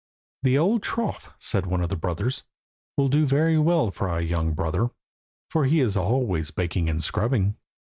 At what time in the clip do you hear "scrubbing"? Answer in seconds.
7.03-7.55